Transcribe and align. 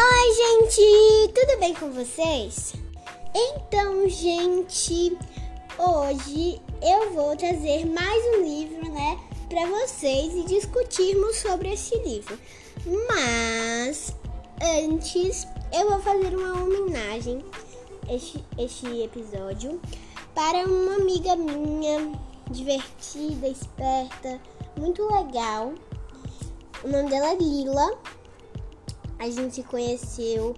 Oi, 0.00 0.34
gente! 0.34 1.32
Tudo 1.34 1.58
bem 1.58 1.74
com 1.74 1.90
vocês? 1.90 2.72
Então, 3.34 4.08
gente, 4.08 5.18
hoje 5.76 6.62
eu 6.80 7.12
vou 7.12 7.36
trazer 7.36 7.84
mais 7.84 8.24
um 8.26 8.42
livro, 8.44 8.92
né, 8.92 9.18
para 9.48 9.66
vocês 9.66 10.34
e 10.34 10.44
discutirmos 10.44 11.38
sobre 11.38 11.72
esse 11.72 11.96
livro. 11.98 12.38
Mas 13.08 14.14
antes, 14.62 15.48
eu 15.72 15.90
vou 15.90 15.98
fazer 15.98 16.32
uma 16.36 16.62
homenagem 16.62 17.44
este, 18.08 18.44
este 18.56 19.02
episódio 19.02 19.80
para 20.32 20.64
uma 20.64 20.94
amiga 20.94 21.34
minha 21.34 22.12
divertida, 22.52 23.48
esperta, 23.48 24.40
muito 24.76 25.02
legal. 25.12 25.74
O 26.84 26.88
nome 26.88 27.10
dela 27.10 27.32
é 27.32 27.36
Lila. 27.36 28.17
A 29.18 29.28
gente 29.30 29.56
se 29.56 29.62
conheceu 29.64 30.54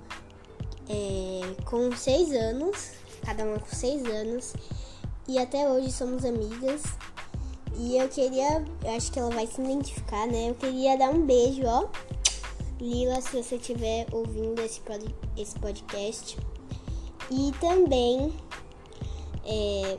é, 0.88 1.62
com 1.64 1.91
seis 1.96 2.32
anos, 2.32 2.92
cada 3.24 3.45
uma 3.45 3.59
com 3.59 3.74
seis 3.74 4.05
anos, 4.05 4.52
e 5.27 5.38
até 5.38 5.68
hoje 5.68 5.91
somos 5.92 6.24
amigas. 6.24 6.82
E 7.77 7.96
eu 7.96 8.09
queria, 8.09 8.65
eu 8.84 8.91
acho 8.96 9.10
que 9.10 9.18
ela 9.18 9.30
vai 9.30 9.46
se 9.46 9.60
identificar, 9.60 10.27
né? 10.27 10.51
Eu 10.51 10.54
queria 10.54 10.98
dar 10.98 11.10
um 11.10 11.24
beijo, 11.24 11.62
ó. 11.65 11.88
Lila, 12.80 13.20
se 13.20 13.42
você 13.42 13.56
estiver 13.56 14.06
ouvindo 14.12 14.60
esse, 14.60 14.80
pod, 14.80 15.15
esse 15.37 15.59
podcast. 15.59 16.37
E 17.30 17.52
também 17.60 18.32
é, 19.45 19.98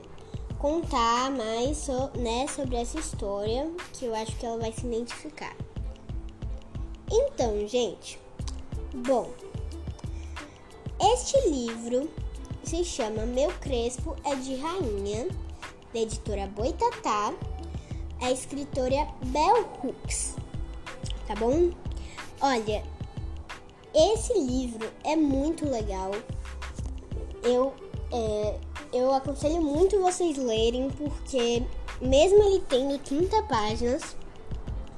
contar 0.60 1.32
mais 1.32 1.78
so, 1.78 2.12
né, 2.16 2.46
sobre 2.48 2.76
essa 2.76 3.00
história, 3.00 3.72
que 3.94 4.06
eu 4.06 4.14
acho 4.14 4.36
que 4.38 4.46
ela 4.46 4.58
vai 4.58 4.72
se 4.72 4.86
identificar. 4.86 5.56
Então, 7.10 7.68
gente, 7.68 8.20
bom, 8.94 9.30
este 11.00 11.50
livro 11.50 12.10
se 12.64 12.84
chama 12.84 13.26
Meu 13.26 13.50
Crespo 13.60 14.16
é 14.24 14.36
de 14.36 14.56
Rainha, 14.56 15.28
da 15.94 16.00
editora 16.00 16.48
Boitatá, 16.48 17.34
a 18.22 18.32
escritora 18.32 19.08
Bell 19.26 19.68
Hooks, 19.84 20.36
tá 21.28 21.36
bom? 21.36 21.72
Olha, 22.42 22.84
esse 23.94 24.34
livro 24.34 24.90
é 25.04 25.16
muito 25.16 25.70
legal. 25.70 26.12
Eu, 27.44 27.74
é, 28.12 28.60
eu 28.94 29.14
aconselho 29.14 29.62
muito 29.62 30.00
vocês 30.00 30.38
lerem, 30.38 30.90
porque 30.92 31.64
mesmo 32.02 32.44
ele 32.44 32.64
tendo 32.68 32.98
30 33.00 33.44
páginas, 33.44 34.16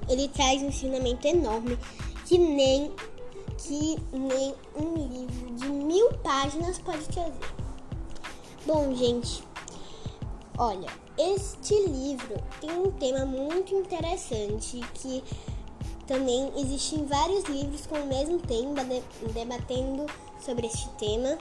ele 0.10 0.28
traz 0.28 0.62
um 0.62 0.68
ensinamento 0.68 1.28
enorme 1.28 1.78
que 2.26 2.38
nem 2.38 2.92
que 3.58 3.98
nem 4.12 4.56
um 4.76 4.96
livro 5.08 5.56
de 5.56 5.70
mil 5.70 6.14
páginas 6.20 6.80
pode 6.80 7.08
trazer. 7.10 7.34
Bom, 8.66 8.94
gente, 8.96 9.44
olha, 10.58 10.88
este 11.18 11.76
livro 11.88 12.42
tem 12.62 12.72
um 12.72 12.92
tema 12.92 13.26
muito 13.26 13.74
interessante 13.76 14.80
que 14.94 15.24
também 16.08 16.52
existem 16.58 17.06
vários 17.06 17.44
livros 17.46 17.86
com 17.86 17.96
o 17.96 18.08
mesmo 18.08 18.40
tema 18.40 18.84
debatendo 19.34 20.06
sobre 20.40 20.68
este 20.68 20.90
tema 20.92 21.38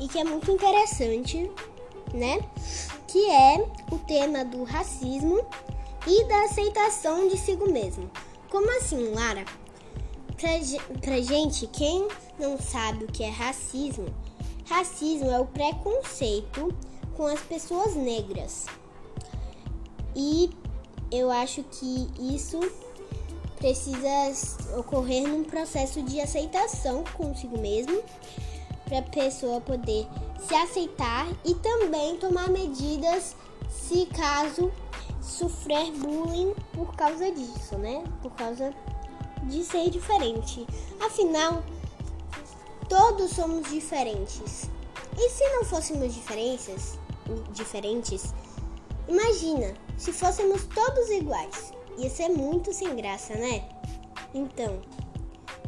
e 0.00 0.06
que 0.06 0.18
é 0.18 0.24
muito 0.24 0.50
interessante, 0.50 1.50
né? 2.14 2.38
Que 3.06 3.30
é 3.30 3.66
o 3.90 3.98
tema 3.98 4.44
do 4.44 4.64
racismo 4.64 5.44
e 6.06 6.24
da 6.24 6.44
aceitação 6.44 7.28
de 7.28 7.36
si 7.36 7.56
mesmo. 7.56 8.10
Como 8.48 8.70
assim, 8.78 9.12
Lara? 9.12 9.44
Pra, 10.38 10.50
pra 11.00 11.20
gente, 11.20 11.66
quem 11.66 12.06
não 12.38 12.56
sabe 12.58 13.04
o 13.04 13.08
que 13.08 13.24
é 13.24 13.28
racismo, 13.28 14.06
racismo 14.68 15.28
é 15.30 15.40
o 15.40 15.46
preconceito 15.46 16.72
com 17.16 17.26
as 17.26 17.40
pessoas 17.40 17.96
negras. 17.96 18.66
E 20.14 20.48
eu 21.10 21.30
acho 21.30 21.64
que 21.64 22.08
isso 22.36 22.60
precisa 23.56 24.78
ocorrer 24.78 25.26
num 25.26 25.42
processo 25.42 26.00
de 26.02 26.20
aceitação 26.20 27.02
consigo 27.16 27.58
mesmo, 27.58 28.00
para 28.84 29.00
a 29.00 29.02
pessoa 29.02 29.60
poder 29.60 30.06
se 30.46 30.54
aceitar 30.54 31.26
e 31.44 31.54
também 31.56 32.16
tomar 32.16 32.48
medidas 32.48 33.36
se 33.68 34.06
caso 34.06 34.72
sofrer 35.20 35.90
bullying 35.92 36.54
por 36.72 36.94
causa 36.94 37.30
disso, 37.30 37.76
né? 37.76 38.02
Por 38.22 38.32
causa 38.32 38.72
de 39.48 39.64
ser 39.64 39.90
diferente. 39.90 40.66
Afinal, 41.00 41.62
todos 42.88 43.30
somos 43.30 43.68
diferentes. 43.70 44.68
E 45.16 45.30
se 45.30 45.48
não 45.50 45.64
fôssemos 45.64 46.14
diferenças, 46.14 46.98
diferentes, 47.52 48.32
imagina 49.08 49.74
se 49.96 50.12
fôssemos 50.12 50.64
todos 50.66 51.10
iguais. 51.10 51.72
Ia 51.98 52.08
ser 52.08 52.28
muito 52.28 52.72
sem 52.72 52.94
graça, 52.94 53.34
né? 53.34 53.68
Então, 54.32 54.80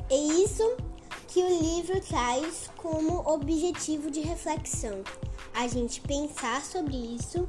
é 0.08 0.16
isso 0.16 0.76
que 1.28 1.42
o 1.42 1.48
livro 1.48 2.00
traz 2.00 2.70
como 2.76 3.28
objetivo 3.28 4.10
de 4.10 4.20
reflexão. 4.20 5.02
A 5.54 5.66
gente 5.66 6.00
pensar 6.00 6.62
sobre 6.62 6.96
isso 6.96 7.48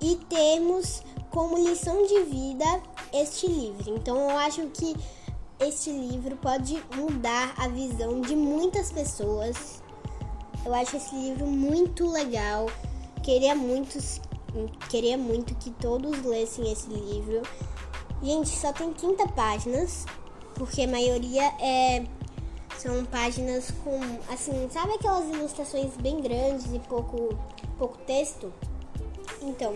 e 0.00 0.16
termos 0.16 1.02
como 1.30 1.56
lição 1.56 2.06
de 2.06 2.22
vida 2.24 2.82
este 3.14 3.46
livro. 3.46 3.94
Então 3.94 4.30
eu 4.30 4.36
acho 4.38 4.66
que 4.68 4.94
este 5.60 5.90
livro 5.90 6.36
pode 6.36 6.82
mudar 6.94 7.54
a 7.56 7.68
visão 7.68 8.20
de 8.20 8.34
muitas 8.34 8.90
pessoas. 8.90 9.82
Eu 10.64 10.74
acho 10.74 10.96
esse 10.96 11.14
livro 11.14 11.46
muito 11.46 12.06
legal. 12.10 12.66
Queria 13.22 13.54
muito, 13.54 13.98
queria 14.88 15.16
muito 15.16 15.54
que 15.54 15.70
todos 15.70 16.22
lessem 16.24 16.70
esse 16.70 16.88
livro. 16.88 17.42
Gente, 18.22 18.48
só 18.48 18.72
tem 18.72 18.92
30 18.92 19.28
páginas, 19.28 20.06
porque 20.54 20.82
a 20.82 20.88
maioria 20.88 21.44
é 21.60 22.04
são 22.78 23.04
páginas 23.06 23.70
com, 23.82 23.98
assim, 24.32 24.68
sabe 24.70 24.94
aquelas 24.94 25.28
ilustrações 25.28 25.96
bem 25.96 26.20
grandes 26.20 26.72
e 26.72 26.78
pouco, 26.80 27.34
pouco 27.78 27.96
texto? 27.98 28.52
Então, 29.40 29.74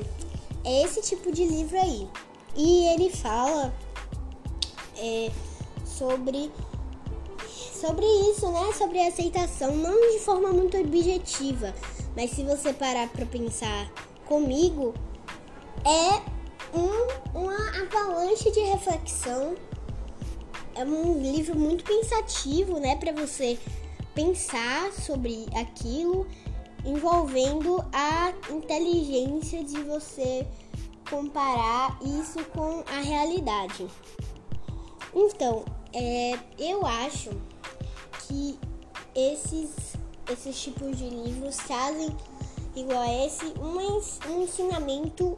é 0.64 0.82
esse 0.82 1.00
tipo 1.02 1.32
de 1.32 1.44
livro 1.44 1.78
aí. 1.80 2.08
E 2.56 2.86
ele 2.86 3.10
fala 3.10 3.72
é, 4.96 5.30
sobre 5.84 6.50
sobre 7.78 8.04
isso, 8.30 8.50
né? 8.50 8.72
Sobre 8.76 9.00
aceitação, 9.00 9.76
não 9.76 10.12
de 10.12 10.18
forma 10.18 10.52
muito 10.52 10.76
objetiva, 10.76 11.72
mas 12.16 12.32
se 12.32 12.42
você 12.42 12.72
parar 12.72 13.08
para 13.08 13.24
pensar 13.24 13.88
comigo, 14.26 14.92
é 15.84 16.20
um, 16.76 17.38
uma 17.38 17.56
avalanche 17.82 18.50
de 18.50 18.60
reflexão. 18.60 19.54
É 20.74 20.84
um 20.84 21.20
livro 21.20 21.56
muito 21.56 21.84
pensativo, 21.84 22.78
né? 22.78 22.96
Para 22.96 23.12
você 23.12 23.58
pensar 24.14 24.92
sobre 24.92 25.46
aquilo, 25.54 26.26
envolvendo 26.84 27.84
a 27.92 28.32
inteligência 28.50 29.62
de 29.62 29.80
você 29.82 30.46
comparar 31.10 31.98
isso 32.02 32.44
com 32.46 32.84
a 32.86 33.00
realidade. 33.00 33.86
Então, 35.14 35.64
é, 35.92 36.38
eu 36.58 36.86
acho 36.86 37.30
que 38.26 38.58
esses, 39.14 39.94
esses 40.30 40.60
tipos 40.60 40.96
de 40.96 41.08
livros 41.08 41.56
trazem, 41.56 42.14
igual 42.76 43.00
a 43.00 43.26
esse, 43.26 43.46
um, 43.58 44.32
um 44.32 44.42
ensinamento 44.42 45.36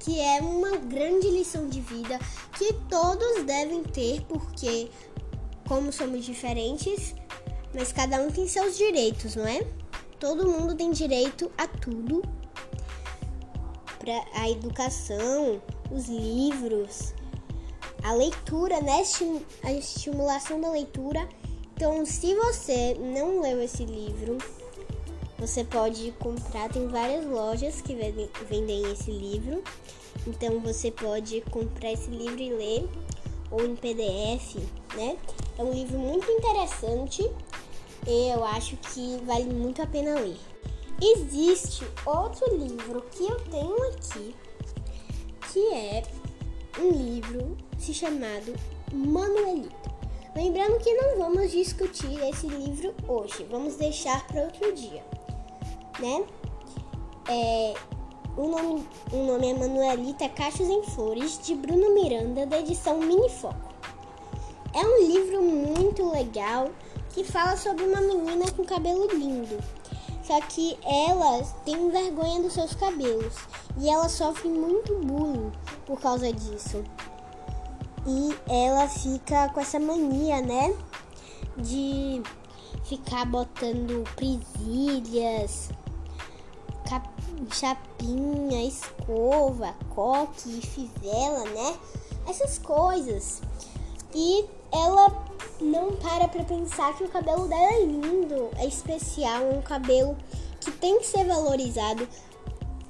que 0.00 0.20
é 0.20 0.40
uma 0.40 0.76
grande 0.76 1.28
lição 1.28 1.68
de 1.68 1.80
vida 1.80 2.18
que 2.56 2.72
todos 2.88 3.44
devem 3.44 3.82
ter, 3.82 4.22
porque, 4.22 4.90
como 5.68 5.92
somos 5.92 6.24
diferentes, 6.24 7.14
mas 7.74 7.92
cada 7.92 8.20
um 8.20 8.30
tem 8.30 8.48
seus 8.48 8.76
direitos, 8.76 9.36
não 9.36 9.46
é? 9.46 9.66
Todo 10.18 10.48
mundo 10.48 10.74
tem 10.74 10.90
direito 10.90 11.50
a 11.58 11.66
tudo 11.66 12.22
a 14.34 14.50
educação, 14.50 15.60
os 15.90 16.08
livros, 16.08 17.14
a 18.02 18.12
leitura, 18.12 18.80
né? 18.80 19.02
A 19.62 19.72
estimulação 19.72 20.60
da 20.60 20.70
leitura. 20.70 21.28
Então, 21.74 22.04
se 22.06 22.34
você 22.34 22.94
não 22.94 23.40
leu 23.40 23.62
esse 23.62 23.84
livro, 23.84 24.38
você 25.38 25.64
pode 25.64 26.12
comprar. 26.18 26.68
Tem 26.70 26.86
várias 26.88 27.26
lojas 27.26 27.80
que 27.80 27.94
vendem 28.48 28.90
esse 28.92 29.10
livro. 29.10 29.62
Então, 30.26 30.60
você 30.60 30.90
pode 30.90 31.42
comprar 31.50 31.92
esse 31.92 32.10
livro 32.10 32.40
e 32.40 32.50
ler, 32.50 32.88
ou 33.50 33.64
em 33.64 33.76
PDF, 33.76 34.56
né? 34.94 35.16
É 35.58 35.62
um 35.62 35.72
livro 35.72 35.98
muito 35.98 36.30
interessante 36.30 37.30
eu 38.06 38.44
acho 38.44 38.76
que 38.76 39.18
vale 39.24 39.52
muito 39.52 39.82
a 39.82 39.86
pena 39.86 40.14
ler. 40.14 40.38
Existe 41.00 41.86
outro 42.06 42.56
livro 42.56 43.02
que 43.10 43.24
eu 43.24 43.38
tenho 43.50 43.76
aqui, 43.90 44.34
que 45.52 45.74
é 45.74 46.02
um 46.78 46.90
livro 46.90 47.56
se 47.78 47.92
chamado 47.92 48.54
Manuelito. 48.92 49.90
Lembrando 50.34 50.78
que 50.78 50.92
não 50.94 51.18
vamos 51.18 51.50
discutir 51.50 52.18
esse 52.28 52.46
livro 52.46 52.94
hoje, 53.06 53.46
vamos 53.50 53.76
deixar 53.76 54.26
para 54.26 54.42
outro 54.42 54.72
dia, 54.72 55.02
né? 55.98 56.26
É, 57.28 57.74
o, 58.36 58.48
nome, 58.48 58.86
o 59.12 59.16
nome 59.16 59.50
é 59.50 59.54
Manuelita 59.54 60.28
Cachos 60.28 60.68
em 60.68 60.82
Flores, 60.82 61.38
de 61.42 61.54
Bruno 61.54 61.94
Miranda, 61.94 62.46
da 62.46 62.60
edição 62.60 62.98
Minifoco. 62.98 63.74
É 64.74 64.80
um 64.80 65.06
livro 65.06 65.42
muito 65.42 66.10
legal 66.10 66.70
que 67.10 67.24
fala 67.24 67.56
sobre 67.56 67.84
uma 67.84 68.00
menina 68.00 68.50
com 68.52 68.64
cabelo 68.64 69.08
lindo. 69.08 69.58
Só 70.26 70.40
que 70.40 70.76
ela 70.84 71.42
tem 71.64 71.88
vergonha 71.88 72.42
dos 72.42 72.54
seus 72.54 72.74
cabelos 72.74 73.34
e 73.78 73.88
ela 73.88 74.08
sofre 74.08 74.48
muito 74.48 74.92
bullying 74.98 75.52
por 75.86 76.00
causa 76.00 76.32
disso. 76.32 76.82
E 78.04 78.36
ela 78.48 78.88
fica 78.88 79.48
com 79.50 79.60
essa 79.60 79.78
mania, 79.78 80.40
né? 80.42 80.74
De 81.56 82.22
ficar 82.84 83.24
botando 83.24 84.02
presilhas, 84.16 85.70
chapinha, 87.52 88.64
escova, 88.64 89.74
coque, 89.94 90.60
fivela, 90.60 91.44
né? 91.50 91.76
Essas 92.28 92.58
coisas. 92.58 93.42
E 94.12 94.44
ela 94.72 95.25
não 95.60 95.96
para 95.96 96.28
pra 96.28 96.44
pensar 96.44 96.96
que 96.96 97.04
o 97.04 97.08
cabelo 97.08 97.48
dela 97.48 97.72
é 97.74 97.82
lindo, 97.82 98.50
é 98.56 98.66
especial, 98.66 99.42
é 99.42 99.54
um 99.56 99.62
cabelo 99.62 100.16
que 100.60 100.70
tem 100.70 100.98
que 100.98 101.06
ser 101.06 101.24
valorizado 101.24 102.06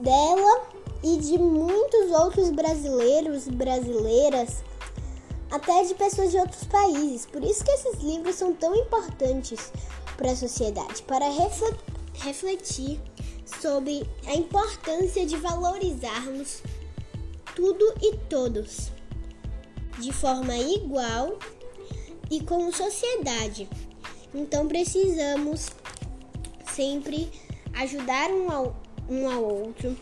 dela 0.00 0.66
e 1.02 1.16
de 1.18 1.38
muitos 1.38 2.10
outros 2.10 2.50
brasileiros, 2.50 3.48
brasileiras, 3.48 4.62
até 5.50 5.84
de 5.84 5.94
pessoas 5.94 6.30
de 6.30 6.38
outros 6.38 6.64
países. 6.64 7.26
Por 7.26 7.42
isso 7.44 7.64
que 7.64 7.70
esses 7.70 8.00
livros 8.02 8.34
são 8.34 8.52
tão 8.52 8.74
importantes 8.74 9.72
para 10.16 10.32
a 10.32 10.36
sociedade, 10.36 11.02
para 11.02 11.26
refletir 12.14 13.00
sobre 13.60 14.08
a 14.26 14.34
importância 14.34 15.24
de 15.24 15.36
valorizarmos 15.36 16.62
tudo 17.54 17.94
e 18.02 18.16
todos 18.28 18.90
de 19.98 20.12
forma 20.12 20.56
igual 20.56 21.38
e 22.30 22.40
como 22.42 22.72
sociedade. 22.72 23.68
Então 24.34 24.66
precisamos 24.66 25.70
sempre 26.72 27.30
ajudar 27.74 28.30
um 28.30 28.50
ao, 28.50 28.76
um 29.08 29.28
ao 29.28 29.42
outro, 29.42 29.96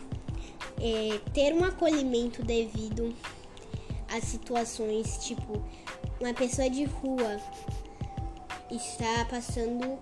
é, 0.81 1.19
ter 1.33 1.53
um 1.53 1.63
acolhimento 1.63 2.43
devido 2.43 3.15
a 4.09 4.21
situações 4.21 5.17
tipo 5.25 5.63
uma 6.19 6.33
pessoa 6.33 6.69
de 6.69 6.85
rua 6.85 7.39
está 8.71 9.25
passando 9.29 9.97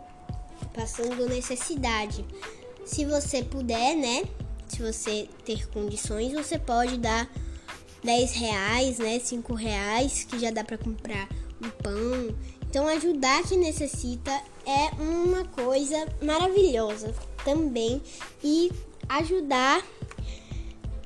passando 0.73 1.27
necessidade. 1.27 2.25
Se 2.85 3.05
você 3.05 3.43
puder, 3.43 3.95
né? 3.95 4.23
Se 4.67 4.81
você 4.81 5.29
ter 5.45 5.67
condições, 5.69 6.33
você 6.33 6.57
pode 6.57 6.97
dar 6.97 7.29
10 8.03 8.31
reais, 8.33 8.97
né? 8.97 9.19
5 9.19 9.53
reais, 9.53 10.23
que 10.23 10.39
já 10.39 10.51
dá 10.51 10.63
para 10.63 10.77
comprar 10.77 11.27
um 11.63 11.69
pão. 11.69 12.35
Então, 12.69 12.87
ajudar 12.87 13.43
quem 13.43 13.59
necessita 13.59 14.31
é 14.65 15.01
uma 15.01 15.45
coisa 15.45 16.07
maravilhosa 16.21 17.13
também. 17.45 18.01
E 18.43 18.71
ajudar 19.07 19.83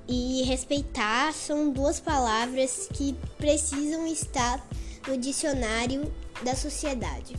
e 0.08 0.44
respeitar 0.44 1.34
são 1.34 1.70
duas 1.70 2.00
palavras 2.00 2.88
que 2.94 3.14
precisam 3.38 4.08
estar 4.08 4.66
no 5.08 5.18
dicionário 5.18 6.12
da 6.44 6.56
sociedade. 6.56 7.36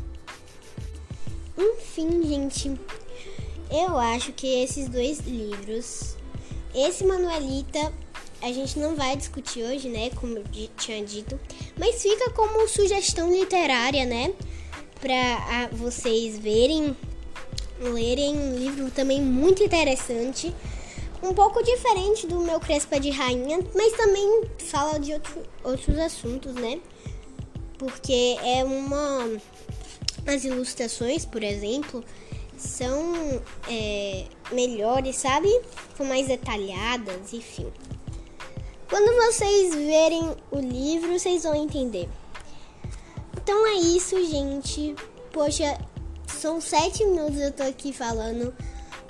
Enfim, 1.56 2.22
gente, 2.22 2.78
eu 3.70 3.98
acho 3.98 4.32
que 4.32 4.46
esses 4.62 4.88
dois 4.88 5.20
livros, 5.20 6.16
esse 6.74 7.04
Manuelita 7.04 7.92
a 8.40 8.52
gente 8.52 8.78
não 8.78 8.94
vai 8.94 9.16
discutir 9.16 9.62
hoje, 9.62 9.88
né? 9.88 10.10
Como 10.10 10.38
eu 10.38 10.44
tinha 10.76 11.04
dito. 11.04 11.38
Mas 11.76 12.02
fica 12.02 12.30
como 12.30 12.68
sugestão 12.68 13.32
literária, 13.32 14.04
né? 14.04 14.32
Para 15.00 15.68
vocês 15.72 16.38
verem, 16.38 16.96
lerem 17.80 18.36
um 18.36 18.56
livro 18.56 18.90
também 18.90 19.20
muito 19.20 19.62
interessante. 19.62 20.54
Um 21.22 21.34
pouco 21.34 21.62
diferente 21.64 22.28
do 22.28 22.38
meu 22.38 22.60
Crespa 22.60 23.00
de 23.00 23.10
Rainha, 23.10 23.58
mas 23.74 23.92
também 23.94 24.44
fala 24.58 24.98
de 25.00 25.12
outro, 25.12 25.42
outros 25.64 25.98
assuntos, 25.98 26.54
né? 26.54 26.80
Porque 27.76 28.36
é 28.42 28.64
uma. 28.64 29.40
As 30.26 30.44
ilustrações, 30.44 31.24
por 31.24 31.42
exemplo, 31.42 32.04
são 32.56 33.42
é, 33.68 34.26
melhores, 34.52 35.16
sabe? 35.16 35.48
São 35.96 36.06
mais 36.06 36.28
detalhadas, 36.28 37.32
enfim. 37.32 37.66
Quando 38.88 39.14
vocês 39.26 39.74
verem 39.74 40.34
o 40.50 40.58
livro, 40.58 41.18
vocês 41.18 41.42
vão 41.42 41.54
entender. 41.54 42.08
Então 43.36 43.66
é 43.66 43.74
isso, 43.74 44.16
gente. 44.24 44.94
Poxa, 45.30 45.78
são 46.26 46.58
sete 46.58 47.04
minutos 47.04 47.38
eu 47.38 47.52
tô 47.52 47.64
aqui 47.64 47.92
falando, 47.92 48.54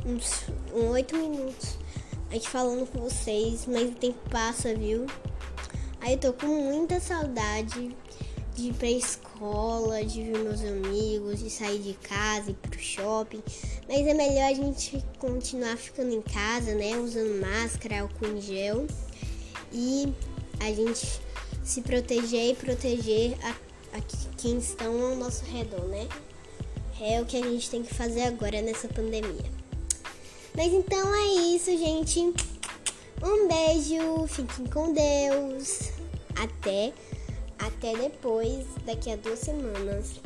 uns 0.04 0.46
oito 0.92 1.16
minutos 1.16 1.78
aqui 2.28 2.48
falando 2.48 2.90
com 2.90 3.02
vocês, 3.02 3.66
mas 3.66 3.90
o 3.90 3.94
tempo 3.94 4.18
passa, 4.28 4.74
viu? 4.74 5.06
Aí 6.00 6.14
eu 6.14 6.18
tô 6.18 6.32
com 6.32 6.46
muita 6.48 6.98
saudade 6.98 7.96
de 8.56 8.70
ir 8.70 8.74
pra 8.74 8.90
escola, 8.90 10.04
de 10.04 10.24
ver 10.24 10.38
meus 10.40 10.60
amigos, 10.60 11.38
de 11.38 11.50
sair 11.50 11.78
de 11.78 11.94
casa, 11.94 12.50
ir 12.50 12.54
pro 12.54 12.80
shopping. 12.80 13.42
Mas 13.88 14.04
é 14.04 14.12
melhor 14.12 14.50
a 14.50 14.54
gente 14.54 15.04
continuar 15.20 15.76
ficando 15.76 16.12
em 16.12 16.22
casa, 16.22 16.74
né? 16.74 16.98
Usando 16.98 17.40
máscara, 17.40 18.00
álcool 18.00 18.26
em 18.26 18.40
gel 18.40 18.88
e 19.72 20.12
a 20.60 20.72
gente 20.72 21.20
se 21.64 21.82
proteger 21.82 22.52
e 22.52 22.54
proteger 22.54 23.36
a, 23.42 23.50
a 23.96 24.00
quem 24.36 24.58
estão 24.58 25.10
ao 25.10 25.16
nosso 25.16 25.44
redor, 25.44 25.84
né? 25.86 26.08
É 27.00 27.20
o 27.20 27.26
que 27.26 27.36
a 27.36 27.42
gente 27.42 27.70
tem 27.70 27.82
que 27.82 27.94
fazer 27.94 28.22
agora 28.22 28.60
nessa 28.60 28.88
pandemia. 28.88 29.44
Mas 30.56 30.72
então 30.72 31.14
é 31.14 31.26
isso, 31.54 31.70
gente. 31.76 32.20
Um 33.22 33.48
beijo, 33.48 34.26
fiquem 34.26 34.66
com 34.66 34.92
Deus. 34.92 35.92
Até, 36.36 36.92
até 37.58 37.96
depois, 37.96 38.64
daqui 38.84 39.12
a 39.12 39.16
duas 39.16 39.38
semanas. 39.38 40.20